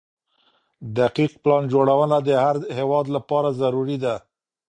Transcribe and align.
دقيق 0.97 1.31
پلان 1.43 1.63
جوړونه 1.73 2.17
د 2.27 2.29
هر 2.43 2.55
هيواد 2.77 3.05
لپاره 3.15 3.49
ضروري 3.61 3.97
ده. 4.03 4.15